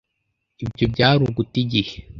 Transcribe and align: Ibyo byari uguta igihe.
Ibyo 0.65 0.85
byari 0.93 1.21
uguta 1.27 1.55
igihe. 1.63 1.93